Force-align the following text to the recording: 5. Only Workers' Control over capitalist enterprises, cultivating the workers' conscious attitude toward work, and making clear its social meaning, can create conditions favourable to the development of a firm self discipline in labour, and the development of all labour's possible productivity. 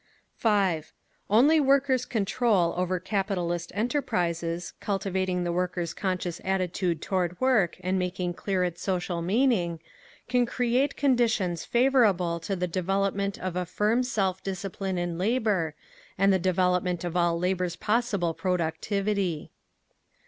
5. 0.35 0.93
Only 1.29 1.59
Workers' 1.59 2.05
Control 2.07 2.73
over 2.75 2.99
capitalist 2.99 3.71
enterprises, 3.75 4.73
cultivating 4.79 5.43
the 5.43 5.51
workers' 5.51 5.93
conscious 5.93 6.41
attitude 6.43 7.03
toward 7.03 7.39
work, 7.39 7.77
and 7.81 7.99
making 7.99 8.33
clear 8.33 8.63
its 8.63 8.81
social 8.81 9.21
meaning, 9.21 9.79
can 10.27 10.47
create 10.47 10.97
conditions 10.97 11.65
favourable 11.65 12.39
to 12.39 12.55
the 12.55 12.65
development 12.65 13.37
of 13.37 13.55
a 13.55 13.63
firm 13.63 14.01
self 14.01 14.41
discipline 14.41 14.97
in 14.97 15.19
labour, 15.19 15.75
and 16.17 16.33
the 16.33 16.39
development 16.39 17.03
of 17.03 17.15
all 17.15 17.37
labour's 17.37 17.75
possible 17.75 18.33
productivity. 18.33 19.51